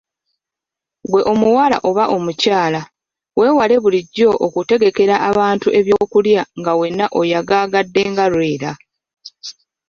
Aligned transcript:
Ggwe 1.05 1.21
omuwala 1.31 1.77
oba 1.89 2.03
omukyala, 2.15 2.81
weewale 3.37 3.75
bulijjo 3.83 4.29
okutegekera 4.45 5.15
abantu 5.29 5.67
eby’okulya 5.79 6.41
nga 6.59 6.71
wenna 6.79 7.05
oyagaagadde 7.19 8.01
nga 8.11 8.25
Lwera. 8.31 8.71